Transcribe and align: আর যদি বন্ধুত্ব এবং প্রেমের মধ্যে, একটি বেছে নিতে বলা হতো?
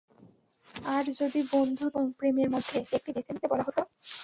আর 0.85 1.03
যদি 1.19 1.39
বন্ধুত্ব 1.51 1.95
এবং 1.97 2.03
প্রেমের 2.17 2.49
মধ্যে, 2.49 2.77
একটি 2.91 3.09
বেছে 3.11 3.31
নিতে 3.33 3.47
বলা 3.47 3.63
হতো? 3.63 3.81